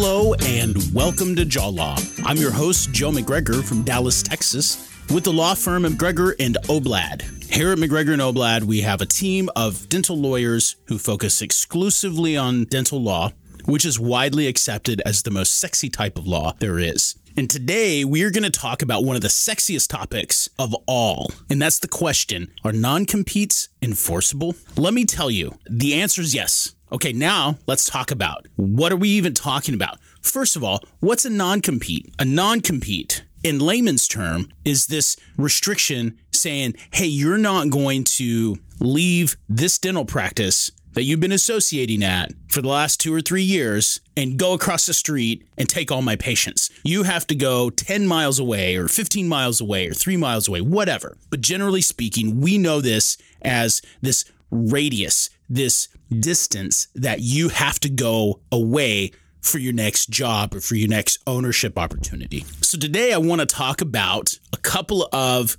[0.00, 1.98] Hello and welcome to Jaw Law.
[2.24, 7.22] I'm your host, Joe McGregor from Dallas, Texas, with the law firm McGregor and Oblad.
[7.52, 12.36] Here at McGregor and Oblad, we have a team of dental lawyers who focus exclusively
[12.36, 13.32] on dental law,
[13.64, 17.16] which is widely accepted as the most sexy type of law there is.
[17.38, 21.62] And today we're going to talk about one of the sexiest topics of all, and
[21.62, 24.56] that's the question Are non competes enforceable?
[24.76, 26.74] Let me tell you, the answer is yes.
[26.90, 30.00] Okay, now let's talk about what are we even talking about?
[30.20, 32.12] First of all, what's a non compete?
[32.18, 38.56] A non compete, in layman's term, is this restriction saying, hey, you're not going to
[38.80, 43.44] leave this dental practice that you've been associating at for the last two or three
[43.44, 46.70] years and go across the street and take all my patients.
[46.82, 50.60] You have to go 10 miles away or 15 miles away or three miles away,
[50.60, 51.16] whatever.
[51.30, 57.88] But generally speaking, we know this as this radius, this distance that you have to
[57.88, 62.44] go away for your next job or for your next ownership opportunity.
[62.60, 65.56] So today I want to talk about a couple of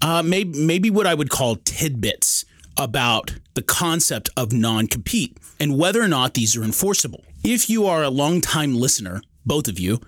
[0.00, 2.44] uh, maybe maybe what I would call tidbits
[2.76, 7.24] about the concept of non-compete and whether or not these are enforceable.
[7.44, 10.00] If you are a longtime listener, both of you,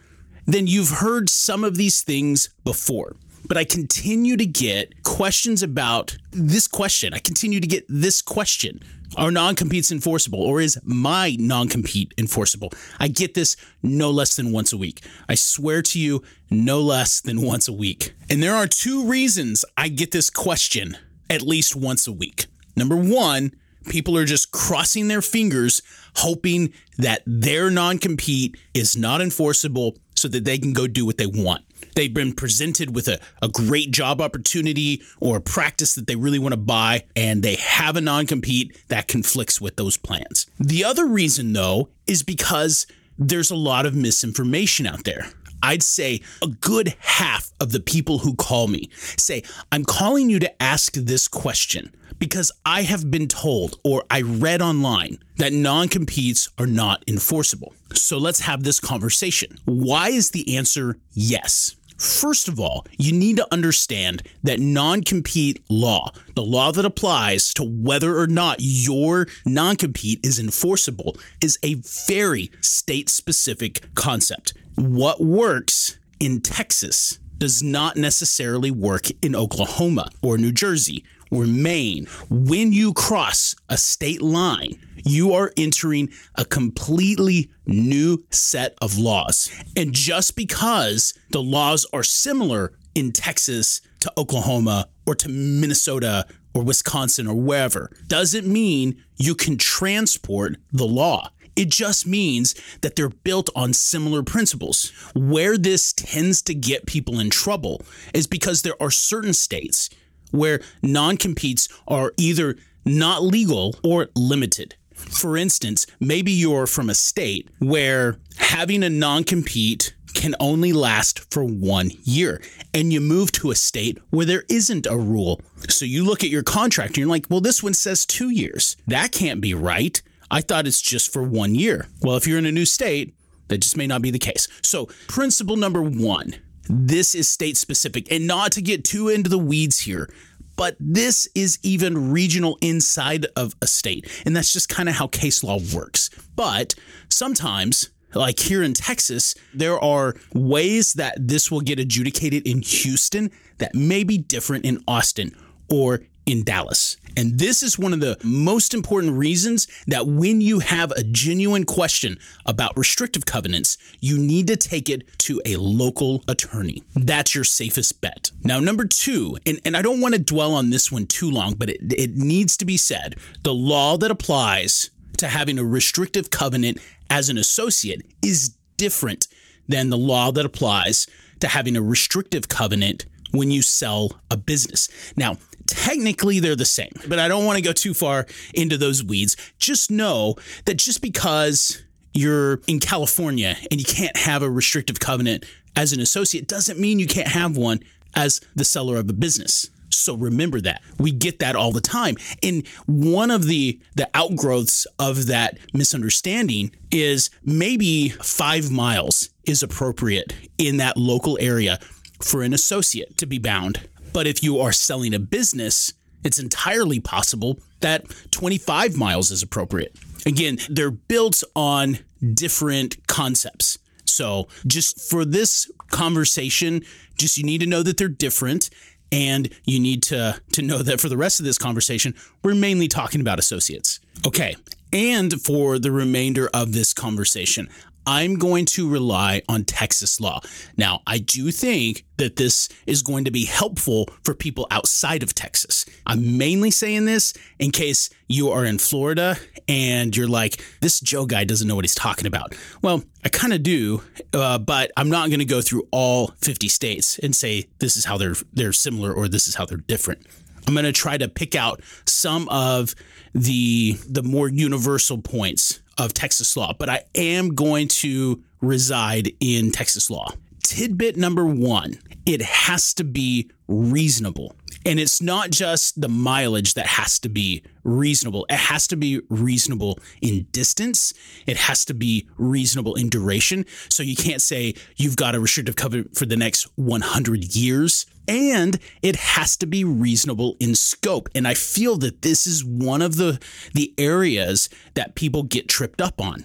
[0.47, 6.17] then you've heard some of these things before but I continue to get questions about
[6.31, 7.13] this question.
[7.15, 8.81] I continue to get this question.
[9.17, 12.73] Are non competes enforceable or is my non compete enforceable?
[12.99, 15.05] I get this no less than once a week.
[15.29, 18.15] I swear to you, no less than once a week.
[18.29, 20.97] And there are two reasons I get this question
[21.31, 22.47] at least once a week.
[22.77, 23.55] Number one,
[23.87, 25.83] people are just crossing their fingers,
[26.17, 31.19] hoping that their non compete is not enforceable so that they can go do what
[31.19, 31.63] they want.
[31.95, 36.39] They've been presented with a, a great job opportunity or a practice that they really
[36.39, 40.47] want to buy, and they have a non compete that conflicts with those plans.
[40.59, 42.87] The other reason, though, is because
[43.19, 45.29] there's a lot of misinformation out there.
[45.65, 50.39] I'd say a good half of the people who call me say, I'm calling you
[50.41, 55.89] to ask this question because I have been told or I read online that non
[55.89, 57.73] competes are not enforceable.
[57.95, 59.57] So let's have this conversation.
[59.65, 61.77] Why is the answer yes?
[61.97, 67.55] First of all, you need to understand that non compete law, the law that applies
[67.55, 74.53] to whether or not your non compete is enforceable, is a very state specific concept.
[74.77, 82.07] What works in Texas does not necessarily work in Oklahoma or New Jersey or Maine.
[82.31, 89.51] When you cross a state line, you are entering a completely new set of laws.
[89.77, 96.63] And just because the laws are similar in Texas to Oklahoma or to Minnesota or
[96.63, 101.31] Wisconsin or wherever doesn't mean you can transport the law.
[101.57, 104.93] It just means that they're built on similar principles.
[105.15, 107.83] Where this tends to get people in trouble
[108.13, 109.91] is because there are certain states
[110.31, 114.75] where non competes are either not legal or limited.
[114.95, 121.33] For instance, maybe you're from a state where having a non compete can only last
[121.33, 122.41] for one year,
[122.73, 125.41] and you move to a state where there isn't a rule.
[125.69, 128.77] So you look at your contract and you're like, well, this one says two years.
[128.87, 130.01] That can't be right.
[130.31, 131.89] I thought it's just for one year.
[132.03, 133.15] Well, if you're in a new state,
[133.49, 134.49] that just may not be the case.
[134.63, 136.37] So, principle number one
[136.69, 140.09] this is state specific, and not to get too into the weeds here,
[140.57, 144.09] but this is even regional inside of a state.
[144.25, 146.11] And that's just kind of how case law works.
[146.37, 146.75] But
[147.09, 153.31] sometimes, like here in Texas, there are ways that this will get adjudicated in Houston
[153.59, 155.37] that may be different in Austin
[155.69, 156.97] or in Dallas.
[157.17, 161.65] And this is one of the most important reasons that when you have a genuine
[161.65, 166.83] question about restrictive covenants, you need to take it to a local attorney.
[166.95, 168.31] That's your safest bet.
[168.43, 171.55] Now, number two, and, and I don't want to dwell on this one too long,
[171.55, 176.31] but it, it needs to be said the law that applies to having a restrictive
[176.31, 176.79] covenant
[177.11, 179.29] as an associate is different
[179.69, 181.07] than the law that applies
[181.41, 184.89] to having a restrictive covenant when you sell a business.
[185.17, 185.37] Now,
[185.67, 189.37] technically they're the same, but I don't want to go too far into those weeds.
[189.59, 190.37] Just know
[190.67, 191.83] that just because
[192.13, 195.45] you're in California and you can't have a restrictive covenant
[195.77, 197.81] as an associate doesn't mean you can't have one
[198.15, 199.69] as the seller of a business.
[199.91, 200.83] So remember that.
[200.99, 202.17] We get that all the time.
[202.43, 210.35] And one of the the outgrowths of that misunderstanding is maybe 5 miles is appropriate
[210.59, 211.79] in that local area
[212.25, 213.89] for an associate to be bound.
[214.13, 215.93] But if you are selling a business,
[216.25, 219.95] it's entirely possible that 25 miles is appropriate.
[220.25, 221.99] Again, they're built on
[222.33, 223.79] different concepts.
[224.07, 226.83] So, just for this conversation,
[227.19, 228.71] just you need to know that they're different
[229.13, 232.89] and you need to to know that for the rest of this conversation, we're mainly
[232.89, 234.01] talking about associates.
[234.27, 234.57] Okay.
[234.93, 237.69] And for the remainder of this conversation,
[238.07, 240.41] I'm going to rely on Texas law.
[240.77, 245.35] Now, I do think that this is going to be helpful for people outside of
[245.35, 245.85] Texas.
[246.07, 249.37] I'm mainly saying this in case you are in Florida
[249.69, 252.55] and you're like, this Joe guy doesn't know what he's talking about.
[252.83, 254.03] Well, I kind of do,
[254.33, 258.05] uh, but I'm not going to go through all 50 states and say this is
[258.05, 260.27] how they're they're similar or this is how they're different.
[260.67, 262.95] I'm going to try to pick out some of
[263.35, 269.71] the the more universal points of Texas law, but I am going to reside in
[269.71, 270.33] Texas law.
[270.63, 274.57] Tidbit number one it has to be reasonable.
[274.87, 278.47] And it's not just the mileage that has to be reasonable.
[278.51, 281.15] It has to be reasonable in distance.
[281.47, 283.65] It has to be reasonable in duration.
[283.89, 288.07] So you can't say you've got a restrictive covenant for the next 100 years.
[288.27, 291.29] And it has to be reasonable in scope.
[291.35, 293.39] And I feel that this is one of the,
[293.75, 296.45] the areas that people get tripped up on.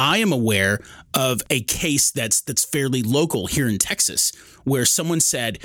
[0.00, 0.80] I am aware
[1.12, 4.32] of a case that's that's fairly local here in Texas
[4.64, 5.58] where someone said,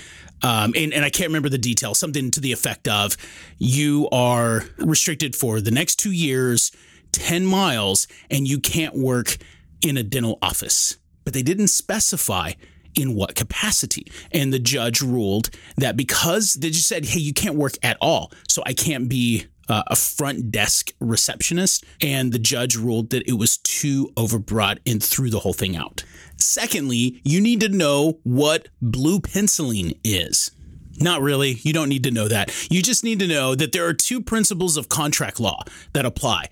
[0.43, 3.15] um, and, and I can't remember the details, something to the effect of,
[3.57, 6.71] you are restricted for the next two years,
[7.13, 9.37] 10 miles, and you can't work
[9.81, 10.97] in a dental office.
[11.23, 12.53] But they didn't specify
[12.93, 14.11] in what capacity.
[14.31, 18.31] And the judge ruled that because they just said, hey, you can't work at all.
[18.49, 21.83] So I can't be uh, a front desk receptionist.
[22.01, 26.03] And the judge ruled that it was too overbroad and threw the whole thing out.
[26.37, 30.51] Secondly, you need to know what blue penciling is.
[30.99, 31.53] Not really.
[31.63, 32.53] You don't need to know that.
[32.71, 35.63] You just need to know that there are two principles of contract law
[35.93, 36.47] that apply.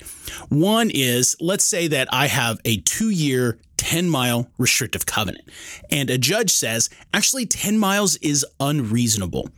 [0.49, 5.49] One is let's say that I have a two year 10 mile restrictive covenant.
[5.89, 9.49] And a judge says, actually, 10 miles is unreasonable.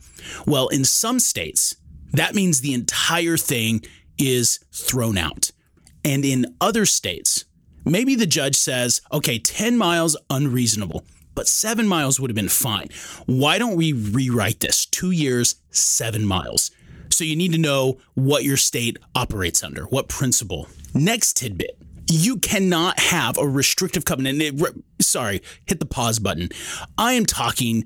[0.46, 1.76] Well, in some states,
[2.18, 3.82] that means the entire thing
[4.18, 5.52] is thrown out.
[6.04, 7.44] And in other states,
[7.84, 11.04] maybe the judge says, okay, 10 miles, unreasonable,
[11.34, 12.88] but seven miles would have been fine.
[13.26, 14.86] Why don't we rewrite this?
[14.86, 16.70] Two years, seven miles.
[17.10, 20.68] So you need to know what your state operates under, what principle.
[20.94, 21.78] Next tidbit.
[22.10, 24.40] You cannot have a restrictive covenant.
[24.40, 24.54] It,
[25.00, 26.50] sorry, hit the pause button.
[26.96, 27.84] I am talking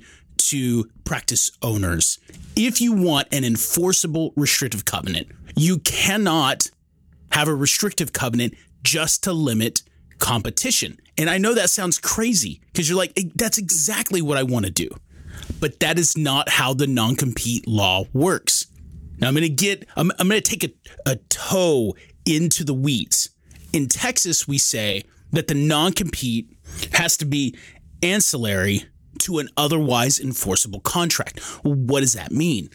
[0.49, 2.19] to practice owners.
[2.57, 6.71] If you want an enforceable restrictive covenant, you cannot
[7.33, 9.83] have a restrictive covenant just to limit
[10.19, 10.99] competition.
[11.19, 14.71] And I know that sounds crazy because you're like, that's exactly what I want to
[14.71, 14.89] do.
[15.61, 18.67] But that is not how the non compete law works.
[19.19, 21.95] Now I'm going to get, I'm, I'm going to take a, a toe
[22.25, 23.31] into the weeds.
[23.73, 26.57] In Texas, we say that the non compete
[26.93, 27.57] has to be
[28.03, 28.85] ancillary
[29.21, 31.41] to an otherwise enforceable contract.
[31.63, 32.69] What does that mean?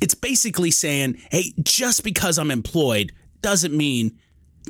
[0.00, 4.18] It's basically saying, hey, just because I'm employed doesn't mean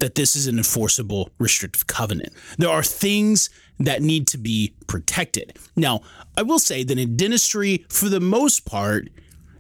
[0.00, 2.32] that this is an enforceable restrictive covenant.
[2.58, 5.56] There are things that need to be protected.
[5.76, 6.00] Now,
[6.37, 9.08] I will say that in dentistry, for the most part,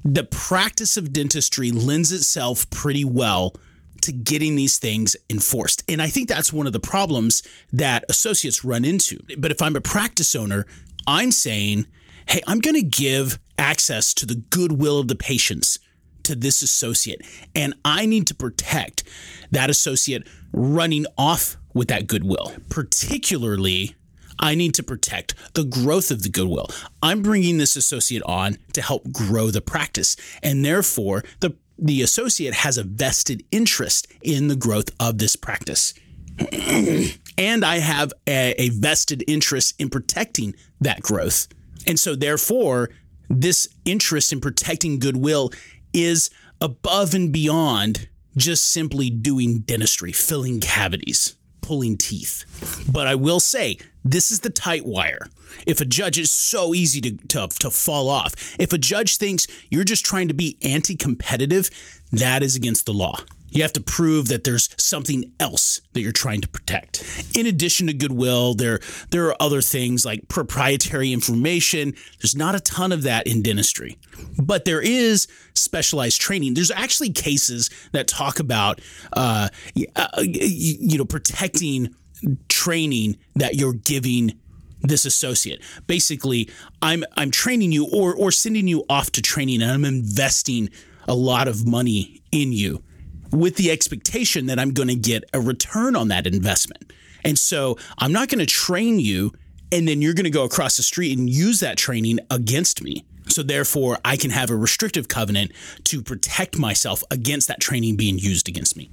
[0.04, 3.54] the practice of dentistry lends itself pretty well
[4.02, 5.82] to getting these things enforced.
[5.88, 9.18] And I think that's one of the problems that associates run into.
[9.38, 10.66] But if I'm a practice owner,
[11.06, 11.86] I'm saying,
[12.28, 15.78] hey, I'm going to give access to the goodwill of the patients
[16.24, 17.22] to this associate.
[17.54, 19.04] And I need to protect
[19.50, 22.52] that associate running off with that goodwill.
[22.70, 23.94] Particularly,
[24.38, 26.68] I need to protect the growth of the goodwill.
[27.02, 30.16] I'm bringing this associate on to help grow the practice.
[30.42, 35.94] And therefore, the, the associate has a vested interest in the growth of this practice.
[37.36, 41.48] and I have a, a vested interest in protecting that growth.
[41.86, 42.90] And so, therefore,
[43.28, 45.52] this interest in protecting goodwill
[45.92, 52.44] is above and beyond just simply doing dentistry, filling cavities, pulling teeth.
[52.90, 55.28] But I will say, this is the tight wire.
[55.66, 59.46] If a judge is so easy to, to, to fall off, if a judge thinks
[59.70, 61.70] you're just trying to be anti competitive,
[62.12, 63.18] that is against the law.
[63.54, 67.04] You have to prove that there's something else that you're trying to protect.
[67.36, 68.80] In addition to goodwill, there
[69.10, 71.94] there are other things like proprietary information.
[72.20, 73.96] There's not a ton of that in dentistry,
[74.42, 76.54] but there is specialized training.
[76.54, 78.80] There's actually cases that talk about,
[79.12, 79.48] uh,
[79.94, 81.94] uh you know, protecting
[82.48, 84.32] training that you're giving
[84.82, 85.62] this associate.
[85.86, 86.50] Basically,
[86.82, 90.70] I'm I'm training you or or sending you off to training and I'm investing
[91.06, 92.82] a lot of money in you
[93.34, 96.92] with the expectation that I'm going to get a return on that investment.
[97.24, 99.32] And so I'm not going to train you
[99.72, 103.04] and then you're going to go across the street and use that training against me.
[103.26, 105.52] So therefore, I can have a restrictive covenant
[105.84, 108.90] to protect myself against that training being used against me.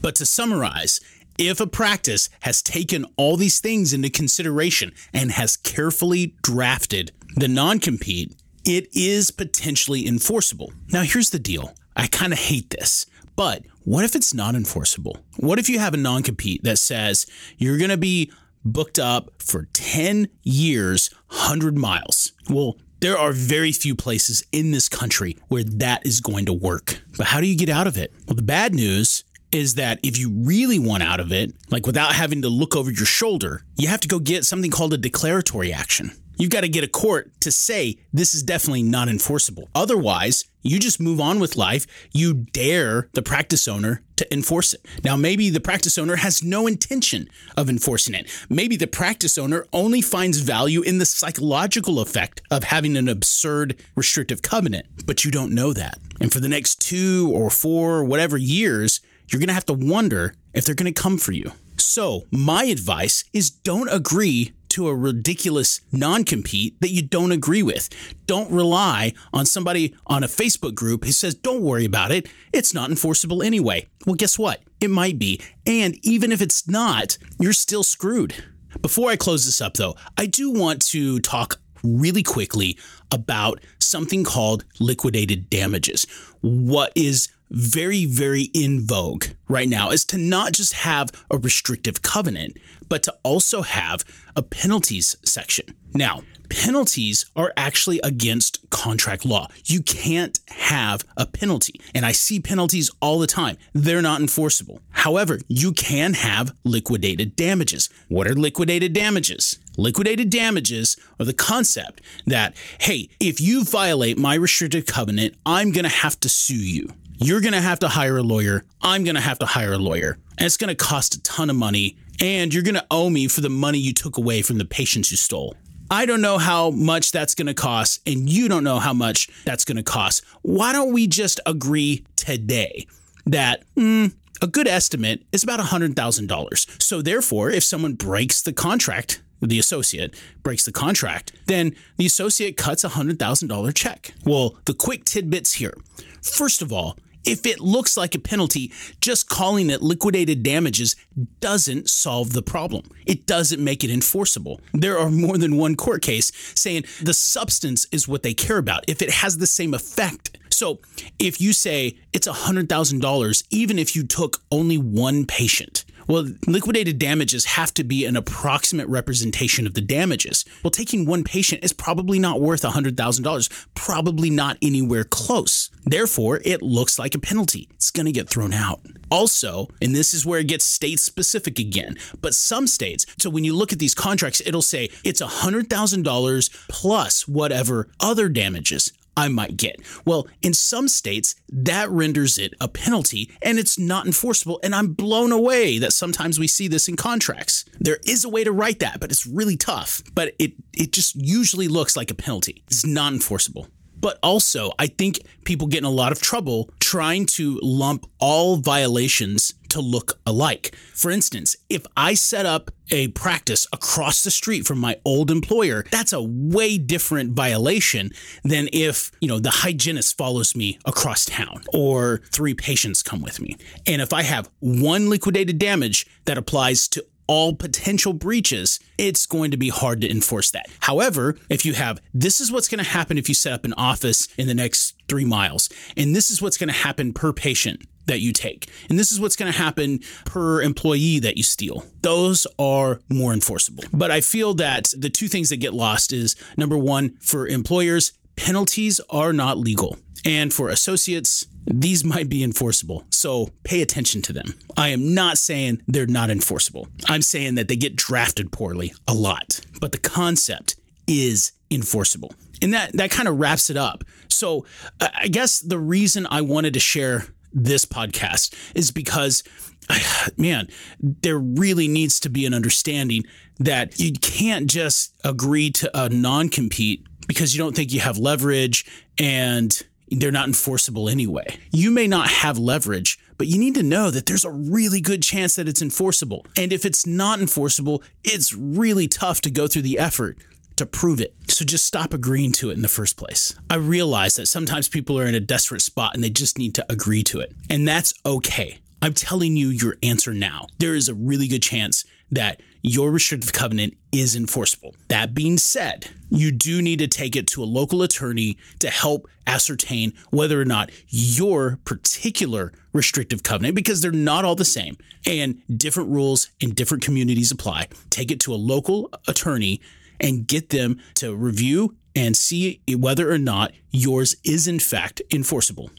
[0.00, 1.00] But to summarize,
[1.38, 7.48] if a practice has taken all these things into consideration and has carefully drafted the
[7.48, 10.72] non compete, it is potentially enforceable.
[10.92, 13.06] Now, here's the deal I kind of hate this,
[13.38, 15.16] but what if it's not enforceable?
[15.36, 17.24] What if you have a non compete that says
[17.56, 18.32] you're going to be
[18.64, 22.32] booked up for 10 years, 100 miles?
[22.50, 27.00] Well, there are very few places in this country where that is going to work.
[27.16, 28.12] But how do you get out of it?
[28.26, 32.16] Well, the bad news is that if you really want out of it, like without
[32.16, 35.72] having to look over your shoulder, you have to go get something called a declaratory
[35.72, 36.10] action.
[36.38, 39.68] You've got to get a court to say this is definitely not enforceable.
[39.74, 41.86] Otherwise, you just move on with life.
[42.12, 44.84] You dare the practice owner to enforce it.
[45.02, 48.30] Now, maybe the practice owner has no intention of enforcing it.
[48.48, 53.76] Maybe the practice owner only finds value in the psychological effect of having an absurd
[53.96, 55.98] restrictive covenant, but you don't know that.
[56.20, 59.72] And for the next two or four, or whatever years, you're going to have to
[59.72, 61.52] wonder if they're going to come for you.
[61.76, 67.64] So, my advice is don't agree to a ridiculous non compete that you don't agree
[67.64, 67.88] with.
[68.26, 72.28] Don't rely on somebody on a Facebook group who says, don't worry about it.
[72.52, 73.88] It's not enforceable anyway.
[74.06, 74.62] Well, guess what?
[74.80, 75.40] It might be.
[75.66, 78.36] And even if it's not, you're still screwed.
[78.80, 82.78] Before I close this up, though, I do want to talk really quickly
[83.10, 86.06] about something called liquidated damages.
[86.40, 92.02] What is very, very in vogue right now is to not just have a restrictive
[92.02, 92.56] covenant,
[92.88, 94.04] but to also have
[94.36, 95.74] a penalties section.
[95.94, 99.48] Now, penalties are actually against contract law.
[99.64, 101.80] You can't have a penalty.
[101.94, 103.56] And I see penalties all the time.
[103.74, 104.80] They're not enforceable.
[104.90, 107.88] However, you can have liquidated damages.
[108.08, 109.58] What are liquidated damages?
[109.76, 115.84] Liquidated damages are the concept that, hey, if you violate my restricted covenant, I'm going
[115.84, 116.88] to have to sue you.
[117.20, 118.64] You're going to have to hire a lawyer.
[118.80, 120.18] I'm going to have to hire a lawyer.
[120.38, 121.96] And it's going to cost a ton of money.
[122.20, 125.10] And you're going to owe me for the money you took away from the patients
[125.10, 125.56] you stole.
[125.90, 129.28] I don't know how much that's going to cost, and you don't know how much
[129.44, 130.22] that's going to cost.
[130.42, 132.86] Why don't we just agree today
[133.26, 136.82] that mm, a good estimate is about $100,000?
[136.82, 142.56] So, therefore, if someone breaks the contract, the associate breaks the contract, then the associate
[142.56, 144.12] cuts a $100,000 check.
[144.24, 145.74] Well, the quick tidbits here.
[146.22, 146.96] First of all,
[147.28, 150.96] if it looks like a penalty, just calling it liquidated damages
[151.40, 152.84] doesn't solve the problem.
[153.06, 154.60] It doesn't make it enforceable.
[154.72, 158.84] There are more than one court case saying the substance is what they care about.
[158.88, 160.38] If it has the same effect.
[160.50, 160.80] So
[161.18, 167.44] if you say it's $100,000, even if you took only one patient, well, liquidated damages
[167.44, 170.44] have to be an approximate representation of the damages.
[170.64, 175.70] Well, taking one patient is probably not worth $100,000, probably not anywhere close.
[175.84, 177.68] Therefore, it looks like a penalty.
[177.74, 178.80] It's going to get thrown out.
[179.10, 183.44] Also, and this is where it gets state specific again, but some states, so when
[183.44, 188.92] you look at these contracts, it'll say it's $100,000 plus whatever other damages.
[189.18, 189.80] I might get.
[190.04, 194.60] Well, in some states, that renders it a penalty and it's not enforceable.
[194.62, 197.64] And I'm blown away that sometimes we see this in contracts.
[197.80, 200.04] There is a way to write that, but it's really tough.
[200.14, 202.62] But it, it just usually looks like a penalty.
[202.68, 203.66] It's not enforceable.
[204.00, 208.56] But also, I think people get in a lot of trouble trying to lump all
[208.56, 210.74] violations to look alike.
[210.94, 215.84] For instance, if I set up a practice across the street from my old employer,
[215.90, 218.10] that's a way different violation
[218.44, 223.40] than if, you know, the hygienist follows me across town or three patients come with
[223.40, 223.56] me.
[223.86, 229.52] And if I have one liquidated damage that applies to all potential breaches, it's going
[229.52, 230.66] to be hard to enforce that.
[230.80, 233.74] However, if you have this is what's going to happen if you set up an
[233.74, 237.82] office in the next three miles, and this is what's going to happen per patient
[238.06, 241.84] that you take, and this is what's going to happen per employee that you steal,
[242.00, 243.84] those are more enforceable.
[243.92, 248.12] But I feel that the two things that get lost is number one, for employers,
[248.36, 249.98] penalties are not legal.
[250.24, 253.04] And for associates, these might be enforceable.
[253.10, 254.54] So pay attention to them.
[254.76, 256.88] I am not saying they're not enforceable.
[257.06, 262.32] I'm saying that they get drafted poorly a lot, but the concept is enforceable.
[262.62, 264.04] And that, that kind of wraps it up.
[264.28, 264.64] So
[265.00, 269.42] I guess the reason I wanted to share this podcast is because,
[270.36, 270.68] man,
[271.00, 273.24] there really needs to be an understanding
[273.58, 278.16] that you can't just agree to a non compete because you don't think you have
[278.16, 278.86] leverage
[279.18, 281.58] and they're not enforceable anyway.
[281.70, 285.22] You may not have leverage, but you need to know that there's a really good
[285.22, 286.46] chance that it's enforceable.
[286.56, 290.38] And if it's not enforceable, it's really tough to go through the effort
[290.76, 291.34] to prove it.
[291.48, 293.54] So just stop agreeing to it in the first place.
[293.68, 296.86] I realize that sometimes people are in a desperate spot and they just need to
[296.90, 297.52] agree to it.
[297.68, 298.78] And that's okay.
[299.02, 300.66] I'm telling you your answer now.
[300.78, 304.94] There is a really good chance that your restrictive covenant is enforceable.
[305.08, 309.28] That being said, you do need to take it to a local attorney to help
[309.46, 315.60] ascertain whether or not your particular restrictive covenant, because they're not all the same and
[315.76, 317.88] different rules in different communities apply.
[318.10, 319.80] Take it to a local attorney
[320.20, 325.90] and get them to review and see whether or not yours is in fact enforceable.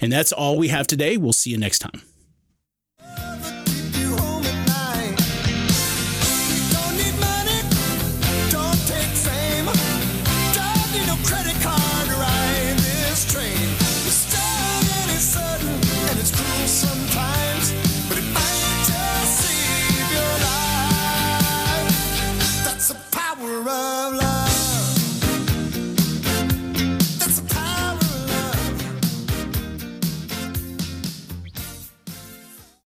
[0.00, 1.16] And that's all we have today.
[1.16, 2.02] We'll see you next time.